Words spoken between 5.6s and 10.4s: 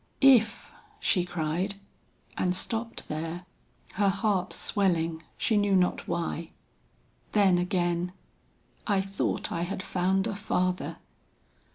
not why. Then again, "I thought I had found a